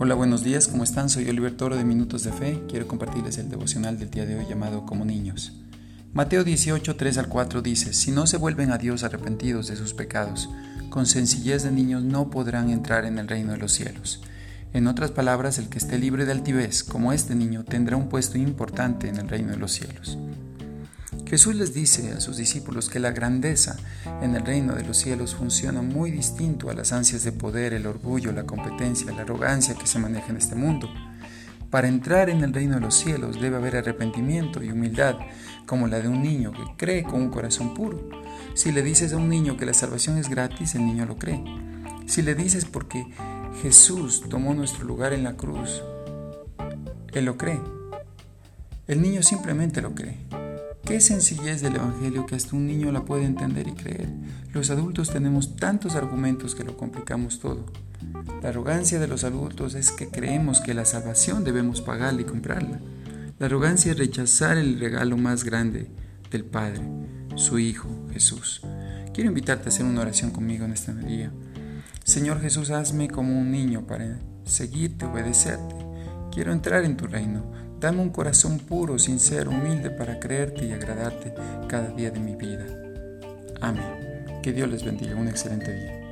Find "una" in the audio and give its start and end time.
69.84-70.00